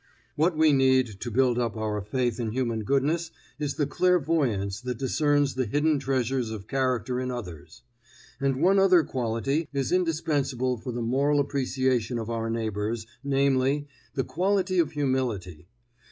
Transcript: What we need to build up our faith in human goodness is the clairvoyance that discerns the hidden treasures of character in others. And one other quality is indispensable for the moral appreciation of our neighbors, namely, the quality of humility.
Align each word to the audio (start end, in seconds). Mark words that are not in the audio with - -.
What 0.35 0.57
we 0.57 0.73
need 0.73 1.19
to 1.19 1.29
build 1.29 1.59
up 1.59 1.77
our 1.77 2.01
faith 2.01 2.39
in 2.39 2.53
human 2.53 2.83
goodness 2.83 3.29
is 3.59 3.75
the 3.75 3.85
clairvoyance 3.85 4.81
that 4.81 4.97
discerns 4.97 5.53
the 5.53 5.67
hidden 5.67 5.99
treasures 5.99 6.49
of 6.49 6.67
character 6.67 7.19
in 7.19 7.29
others. 7.29 7.83
And 8.39 8.63
one 8.63 8.79
other 8.79 9.03
quality 9.03 9.67
is 9.71 9.91
indispensable 9.91 10.77
for 10.77 10.91
the 10.91 11.03
moral 11.03 11.39
appreciation 11.39 12.17
of 12.17 12.31
our 12.31 12.49
neighbors, 12.49 13.05
namely, 13.23 13.87
the 14.15 14.23
quality 14.23 14.79
of 14.79 14.93
humility. 14.93 15.67